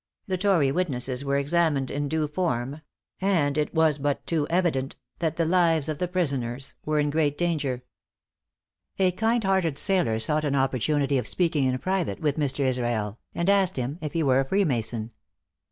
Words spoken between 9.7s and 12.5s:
sailor sought an opportunity of speaking in private with